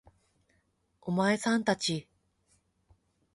[1.03, 2.07] お前さん達